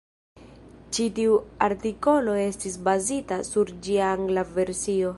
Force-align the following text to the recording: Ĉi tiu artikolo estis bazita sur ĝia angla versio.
Ĉi 0.97 1.05
tiu 1.19 1.35
artikolo 1.67 2.35
estis 2.47 2.81
bazita 2.91 3.41
sur 3.53 3.75
ĝia 3.89 4.13
angla 4.19 4.51
versio. 4.59 5.09